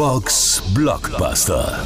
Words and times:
Spocks 0.00 0.62
Blockbuster. 0.72 1.84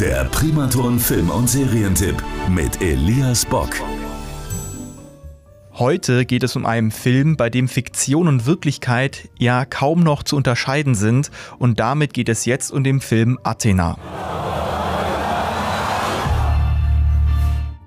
Der 0.00 0.24
Primaton 0.24 0.98
Film- 0.98 1.28
und 1.28 1.50
Serientipp 1.50 2.16
mit 2.48 2.80
Elias 2.80 3.44
Bock. 3.44 3.68
Heute 5.74 6.24
geht 6.24 6.42
es 6.42 6.56
um 6.56 6.64
einen 6.64 6.90
Film, 6.90 7.36
bei 7.36 7.50
dem 7.50 7.68
Fiktion 7.68 8.26
und 8.26 8.46
Wirklichkeit 8.46 9.28
ja 9.38 9.66
kaum 9.66 10.00
noch 10.00 10.22
zu 10.22 10.34
unterscheiden 10.34 10.94
sind 10.94 11.30
und 11.58 11.78
damit 11.78 12.14
geht 12.14 12.30
es 12.30 12.46
jetzt 12.46 12.70
um 12.70 12.82
den 12.82 13.02
Film 13.02 13.38
Athena. 13.42 13.98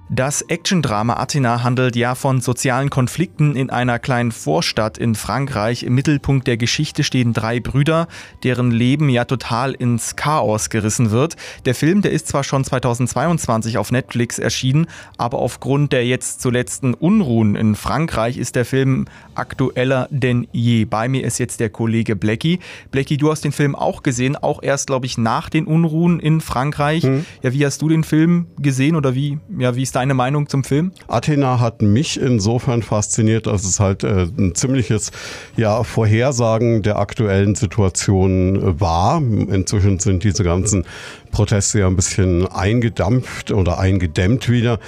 Das 0.09 0.41
Actiondrama 0.41 1.17
Athena 1.17 1.63
handelt 1.63 1.97
ja 1.97 2.15
von 2.15 2.39
sozialen 2.39 2.89
Konflikten 2.89 3.57
in 3.57 3.69
einer 3.69 3.99
kleinen 3.99 4.31
Vorstadt 4.31 4.97
in 4.97 5.15
Frankreich. 5.15 5.83
Im 5.83 5.95
Mittelpunkt 5.95 6.47
der 6.47 6.55
Geschichte 6.55 7.03
stehen 7.03 7.33
drei 7.33 7.59
Brüder, 7.59 8.07
deren 8.41 8.71
Leben 8.71 9.09
ja 9.09 9.25
total 9.25 9.73
ins 9.73 10.15
Chaos 10.15 10.69
gerissen 10.69 11.11
wird. 11.11 11.35
Der 11.65 11.75
Film, 11.75 12.01
der 12.01 12.11
ist 12.13 12.29
zwar 12.29 12.45
schon 12.45 12.63
2022 12.63 13.77
auf 13.77 13.91
Netflix 13.91 14.39
erschienen, 14.39 14.87
aber 15.17 15.39
aufgrund 15.39 15.91
der 15.91 16.05
jetzt 16.07 16.39
zuletzten 16.39 16.93
Unruhen 16.93 17.57
in 17.57 17.75
Frankreich 17.75 18.37
ist 18.37 18.55
der 18.55 18.63
Film 18.63 19.07
aktueller 19.35 20.07
denn 20.09 20.47
je. 20.53 20.85
Bei 20.85 21.09
mir 21.09 21.25
ist 21.25 21.37
jetzt 21.37 21.59
der 21.59 21.69
Kollege 21.69 22.15
Blackie. 22.15 22.59
Blackie, 22.91 23.17
du 23.17 23.29
hast 23.29 23.43
den 23.43 23.51
Film 23.51 23.75
auch 23.75 24.03
gesehen, 24.03 24.37
auch 24.37 24.63
erst, 24.63 24.87
glaube 24.87 25.05
ich, 25.05 25.17
nach 25.17 25.49
den 25.49 25.65
Unruhen 25.65 26.21
in 26.21 26.39
Frankreich. 26.39 27.03
Mhm. 27.03 27.25
Ja, 27.43 27.51
wie 27.51 27.65
hast 27.65 27.81
du 27.81 27.89
den 27.89 28.05
Film 28.05 28.47
gesehen 28.57 28.95
oder 28.95 29.13
wie, 29.13 29.37
ja, 29.57 29.75
wie 29.75 29.83
ist 29.83 29.96
dein 29.97 30.07
deine 30.07 30.13
Meinung 30.13 30.47
zum 30.47 30.63
Film? 30.63 30.91
Athena 31.07 31.59
hat 31.59 31.81
mich 31.81 32.19
insofern 32.19 32.81
fasziniert, 32.81 33.45
dass 33.47 33.65
es 33.65 33.79
halt 33.79 34.03
äh, 34.03 34.27
ein 34.37 34.55
ziemliches 34.55 35.11
ja, 35.57 35.83
Vorhersagen 35.83 36.81
der 36.81 36.97
aktuellen 36.97 37.55
Situation 37.55 38.55
äh, 38.55 38.79
war. 38.79 39.17
Inzwischen 39.17 39.99
sind 39.99 40.23
diese 40.23 40.43
ganzen 40.43 40.85
Proteste 41.31 41.79
ja 41.79 41.87
ein 41.87 41.95
bisschen 41.95 42.47
eingedampft 42.47 43.51
oder 43.51 43.79
eingedämmt 43.79 44.49
wieder 44.49 44.79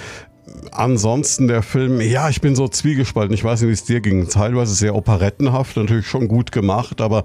ansonsten 0.72 1.48
der 1.48 1.62
Film, 1.62 2.00
ja, 2.00 2.28
ich 2.28 2.40
bin 2.40 2.54
so 2.54 2.68
zwiegespalten. 2.68 3.34
Ich 3.34 3.44
weiß 3.44 3.60
nicht, 3.60 3.68
wie 3.68 3.72
es 3.72 3.84
dir 3.84 4.00
ging. 4.00 4.28
Teilweise 4.28 4.74
sehr 4.74 4.94
operettenhaft, 4.94 5.76
natürlich 5.76 6.06
schon 6.06 6.28
gut 6.28 6.52
gemacht, 6.52 7.00
aber 7.00 7.24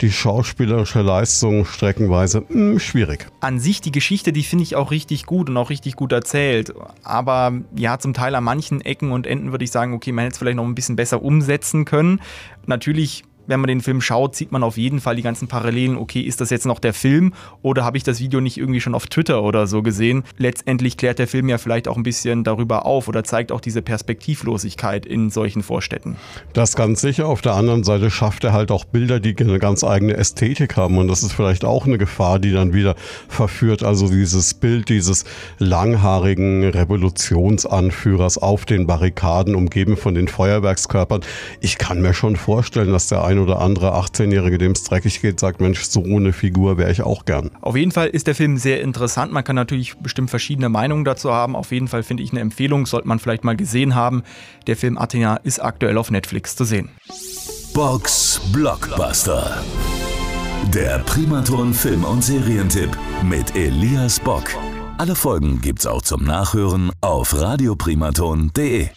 die 0.00 0.10
schauspielerische 0.10 1.02
Leistung 1.02 1.64
streckenweise 1.64 2.40
mh, 2.40 2.48
hm, 2.48 2.78
schwierig. 2.78 3.26
An 3.40 3.60
sich 3.60 3.80
die 3.80 3.92
Geschichte, 3.92 4.32
die 4.32 4.42
finde 4.42 4.64
ich 4.64 4.76
auch 4.76 4.90
richtig 4.90 5.26
gut 5.26 5.48
und 5.48 5.56
auch 5.56 5.70
richtig 5.70 5.96
gut 5.96 6.12
erzählt. 6.12 6.72
Aber 7.02 7.52
ja, 7.74 7.98
zum 7.98 8.14
Teil 8.14 8.34
an 8.34 8.44
manchen 8.44 8.80
Ecken 8.80 9.12
und 9.12 9.26
Enden 9.26 9.52
würde 9.52 9.64
ich 9.64 9.70
sagen, 9.70 9.94
okay, 9.94 10.12
man 10.12 10.24
hätte 10.24 10.34
es 10.34 10.38
vielleicht 10.38 10.56
noch 10.56 10.64
ein 10.64 10.74
bisschen 10.74 10.96
besser 10.96 11.22
umsetzen 11.22 11.84
können. 11.84 12.20
Natürlich 12.66 13.24
wenn 13.46 13.60
man 13.60 13.68
den 13.68 13.80
Film 13.80 14.00
schaut, 14.00 14.34
sieht 14.34 14.52
man 14.52 14.62
auf 14.62 14.76
jeden 14.76 15.00
Fall 15.00 15.16
die 15.16 15.22
ganzen 15.22 15.48
Parallelen. 15.48 15.96
Okay, 15.96 16.20
ist 16.20 16.40
das 16.40 16.50
jetzt 16.50 16.66
noch 16.66 16.78
der 16.78 16.92
Film 16.92 17.32
oder 17.62 17.84
habe 17.84 17.96
ich 17.96 18.02
das 18.02 18.20
Video 18.20 18.40
nicht 18.40 18.58
irgendwie 18.58 18.80
schon 18.80 18.94
auf 18.94 19.06
Twitter 19.06 19.42
oder 19.42 19.66
so 19.66 19.82
gesehen? 19.82 20.24
Letztendlich 20.38 20.96
klärt 20.96 21.18
der 21.18 21.28
Film 21.28 21.48
ja 21.48 21.58
vielleicht 21.58 21.88
auch 21.88 21.96
ein 21.96 22.02
bisschen 22.02 22.44
darüber 22.44 22.86
auf 22.86 23.08
oder 23.08 23.24
zeigt 23.24 23.52
auch 23.52 23.60
diese 23.60 23.82
Perspektivlosigkeit 23.82 25.06
in 25.06 25.30
solchen 25.30 25.62
Vorstädten. 25.62 26.16
Das 26.52 26.76
ganz 26.76 27.00
sicher. 27.00 27.26
Auf 27.28 27.42
der 27.42 27.54
anderen 27.54 27.84
Seite 27.84 28.10
schafft 28.10 28.44
er 28.44 28.52
halt 28.52 28.70
auch 28.70 28.84
Bilder, 28.84 29.20
die 29.20 29.36
eine 29.38 29.58
ganz 29.58 29.84
eigene 29.84 30.16
Ästhetik 30.16 30.76
haben 30.76 30.98
und 30.98 31.08
das 31.08 31.22
ist 31.22 31.32
vielleicht 31.32 31.64
auch 31.64 31.86
eine 31.86 31.98
Gefahr, 31.98 32.38
die 32.38 32.52
dann 32.52 32.72
wieder 32.72 32.94
verführt. 33.28 33.82
Also 33.82 34.08
dieses 34.08 34.54
Bild 34.54 34.88
dieses 34.88 35.24
langhaarigen 35.58 36.64
Revolutionsanführers 36.64 38.38
auf 38.38 38.64
den 38.64 38.86
Barrikaden, 38.86 39.54
umgeben 39.54 39.96
von 39.96 40.14
den 40.14 40.28
Feuerwerkskörpern. 40.28 41.22
Ich 41.60 41.78
kann 41.78 42.00
mir 42.00 42.14
schon 42.14 42.36
vorstellen, 42.36 42.92
dass 42.92 43.08
der 43.08 43.24
ein 43.24 43.35
ein 43.36 43.42
oder 43.42 43.60
andere 43.60 43.94
18-Jährige, 43.94 44.58
dem 44.58 44.72
es 44.72 44.82
dreckig 44.84 45.20
geht, 45.20 45.38
sagt, 45.38 45.60
Mensch, 45.60 45.82
so 45.82 46.02
eine 46.02 46.32
Figur 46.32 46.78
wäre 46.78 46.90
ich 46.90 47.02
auch 47.02 47.24
gern. 47.24 47.50
Auf 47.60 47.76
jeden 47.76 47.92
Fall 47.92 48.08
ist 48.08 48.26
der 48.26 48.34
Film 48.34 48.56
sehr 48.56 48.82
interessant. 48.82 49.32
Man 49.32 49.44
kann 49.44 49.56
natürlich 49.56 49.96
bestimmt 49.98 50.30
verschiedene 50.30 50.68
Meinungen 50.68 51.04
dazu 51.04 51.32
haben. 51.32 51.54
Auf 51.54 51.72
jeden 51.72 51.88
Fall 51.88 52.02
finde 52.02 52.22
ich 52.22 52.32
eine 52.32 52.40
Empfehlung, 52.40 52.86
sollte 52.86 53.08
man 53.08 53.18
vielleicht 53.18 53.44
mal 53.44 53.56
gesehen 53.56 53.94
haben. 53.94 54.22
Der 54.66 54.76
Film 54.76 54.98
Athena 54.98 55.36
ist 55.36 55.62
aktuell 55.62 55.98
auf 55.98 56.10
Netflix 56.10 56.56
zu 56.56 56.64
sehen. 56.64 56.88
Box 57.74 58.40
Blockbuster. 58.52 59.62
Der 60.72 60.98
Primaton 61.00 61.72
Film- 61.72 62.04
und 62.04 62.24
Serientipp 62.24 62.96
mit 63.22 63.54
Elias 63.54 64.18
Bock. 64.18 64.44
Alle 64.98 65.14
Folgen 65.14 65.60
gibt's 65.60 65.86
auch 65.86 66.02
zum 66.02 66.24
Nachhören 66.24 66.90
auf 67.02 67.38
radioprimaton.de. 67.38 68.88